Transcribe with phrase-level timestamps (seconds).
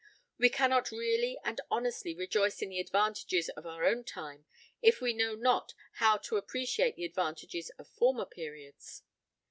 [0.39, 4.47] We cannot really and honestly rejoice in the advantages of our own time
[4.81, 9.03] if we know not how to appreciate the advantages of former periods.